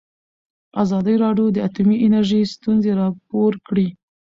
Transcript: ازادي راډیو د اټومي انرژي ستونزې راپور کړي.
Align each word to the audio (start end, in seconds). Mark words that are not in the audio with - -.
ازادي 0.83 1.15
راډیو 1.23 1.47
د 1.55 1.57
اټومي 1.67 1.95
انرژي 2.05 2.41
ستونزې 2.53 2.91
راپور 3.01 3.51
کړي. 3.67 3.87